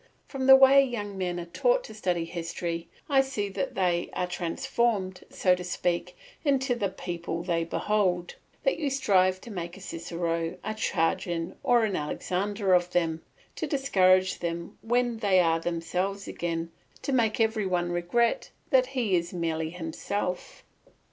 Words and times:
From 0.27 0.47
the 0.47 0.55
way 0.55 0.83
young 0.83 1.15
men 1.15 1.39
are 1.39 1.45
taught 1.45 1.83
to 1.83 1.93
study 1.93 2.25
history 2.25 2.89
I 3.07 3.21
see 3.21 3.49
that 3.49 3.75
they 3.75 4.09
are 4.13 4.25
transformed, 4.25 5.23
so 5.29 5.53
to 5.53 5.63
speak, 5.63 6.17
into 6.43 6.73
the 6.73 6.89
people 6.89 7.43
they 7.43 7.63
behold, 7.65 8.33
that 8.63 8.79
you 8.79 8.89
strive 8.89 9.39
to 9.41 9.51
make 9.51 9.77
a 9.77 9.79
Cicero, 9.79 10.57
a 10.63 10.73
Trajan, 10.73 11.55
or 11.61 11.85
an 11.85 11.95
Alexander 11.95 12.73
of 12.73 12.89
them, 12.93 13.21
to 13.55 13.67
discourage 13.67 14.39
them 14.39 14.75
when 14.81 15.17
they 15.17 15.39
are 15.39 15.59
themselves 15.59 16.27
again, 16.27 16.71
to 17.03 17.11
make 17.11 17.39
every 17.39 17.67
one 17.67 17.91
regret 17.91 18.49
that 18.71 18.87
he 18.97 19.15
is 19.15 19.35
merely 19.35 19.69
himself. 19.69 20.63